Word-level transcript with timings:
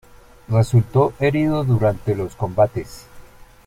Resultó 0.49 1.13
herido 1.19 1.63
durante 1.63 2.15
los 2.15 2.35
combates. 2.35 3.05